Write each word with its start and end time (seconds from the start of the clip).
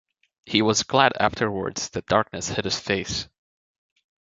He 0.47 0.63
was 0.63 0.81
glad 0.81 1.13
afterwards 1.19 1.89
that 1.89 2.07
darkness 2.07 2.49
hid 2.49 2.65
his 2.65 2.79
face. 2.79 3.27